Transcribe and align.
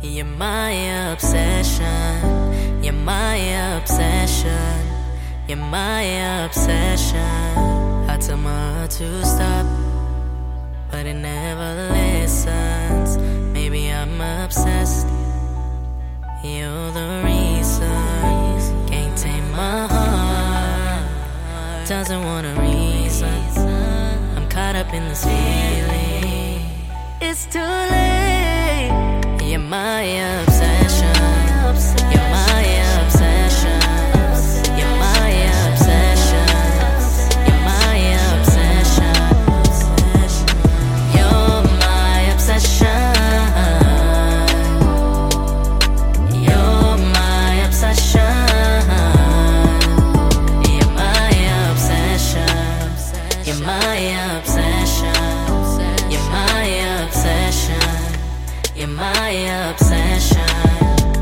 You're 0.00 0.24
my 0.24 0.70
obsession. 1.10 2.84
You're 2.84 2.92
my 2.92 3.34
obsession. 3.76 4.86
You're 5.48 5.56
my 5.56 6.02
obsession. 6.44 7.18
I 8.08 8.16
tell 8.20 8.36
my 8.36 8.74
heart 8.74 8.92
to 8.92 9.24
stop, 9.24 9.66
but 10.92 11.04
it 11.04 11.14
never 11.14 11.90
listens. 11.92 13.18
Maybe 13.52 13.90
I'm 13.90 14.20
obsessed. 14.20 15.08
You're 16.44 16.92
the 16.92 17.22
reason. 17.24 18.86
Can't 18.86 19.18
tame 19.18 19.50
my 19.50 19.88
heart. 19.88 21.88
Doesn't 21.88 22.22
want 22.22 22.46
a 22.46 22.54
reason. 22.60 23.34
I'm 24.36 24.48
caught 24.48 24.76
up 24.76 24.94
in 24.94 25.08
this 25.08 25.24
feeling. 25.24 26.62
It's 27.20 27.46
too 27.46 27.58
late. 27.58 28.27
You're 29.48 29.60
my 29.60 30.02
obsession. 30.02 31.14
You're 32.12 32.28
my 32.28 32.64
obsession. 33.00 33.80
You're 34.76 34.96
my 35.00 35.30
obsession. 35.72 36.48
You're 37.46 37.62
my 37.64 37.96
obsession. 38.36 39.16
You're 41.16 41.64
my 41.80 42.18
obsession. 42.34 43.14
You're 46.44 46.98
my 47.08 47.64
obsession. 47.64 48.28
You're 50.68 50.92
my 50.92 51.32
obsession. 51.70 52.52
My 53.64 53.96
obsession. 54.36 54.47
Obsession. 59.70 60.40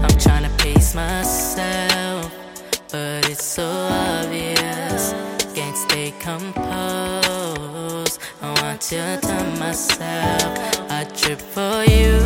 I'm 0.04 0.16
trying 0.18 0.44
to 0.44 0.50
pace 0.62 0.94
myself, 0.94 2.32
but 2.90 3.28
it's 3.28 3.44
so 3.44 3.64
obvious. 3.64 5.14
Can't 5.54 5.76
stay 5.76 6.12
composed. 6.20 8.20
I 8.42 8.62
want 8.62 8.80
to 8.82 9.18
tell 9.20 9.50
myself 9.58 10.90
I 10.90 11.04
trip 11.14 11.40
for 11.40 11.84
you. 11.84 12.25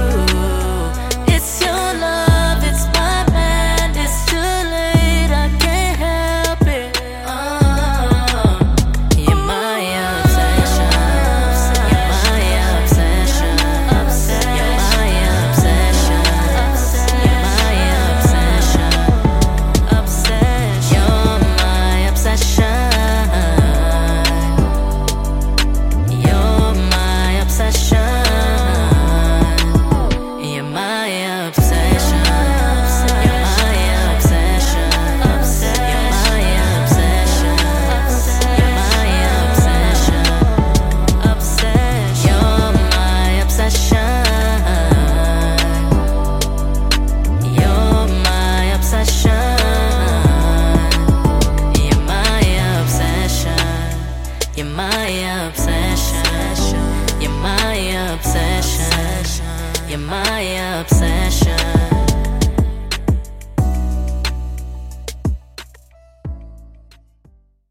My 54.80 55.08
obsession. 55.46 56.74
You're 57.20 57.30
my 57.30 57.74
obsession. 58.12 59.48
You're 59.88 59.98
my 59.98 60.40
obsession. 60.80 61.59